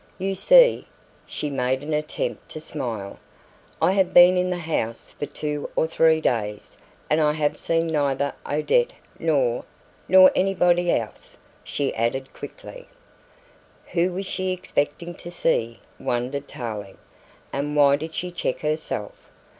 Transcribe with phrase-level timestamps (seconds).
[0.17, 0.87] "You see,"
[1.27, 3.19] she made an attempt to smile.
[3.79, 6.75] "I have been in the house for two or three days,
[7.07, 9.63] and I have seen neither Odette nor
[10.07, 12.87] nor anybody else," she added quickly.
[13.91, 16.97] Who was she expecting to see, wondered Tarling,
[17.53, 19.13] and why did she check herself?